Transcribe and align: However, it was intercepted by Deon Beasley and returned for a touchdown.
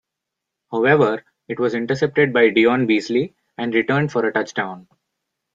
However, 0.71 1.23
it 1.47 1.59
was 1.59 1.75
intercepted 1.75 2.33
by 2.33 2.49
Deon 2.49 2.87
Beasley 2.87 3.35
and 3.59 3.71
returned 3.71 4.11
for 4.11 4.25
a 4.25 4.33
touchdown. 4.33 4.87